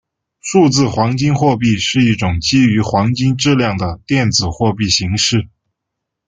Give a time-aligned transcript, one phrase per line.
[0.39, 5.47] 数字黄金货币是一种基于黄金质量的电子货币形式。